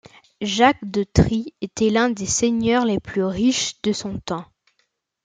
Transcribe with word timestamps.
Jacques 0.41 0.83
de 0.89 1.03
Trie 1.03 1.53
était 1.61 1.91
l'un 1.91 2.09
des 2.09 2.25
seigneurs 2.25 2.85
les 2.85 2.99
plus 2.99 3.23
riches 3.23 3.79
de 3.83 3.93
son 3.93 4.17
temps. 4.17 4.45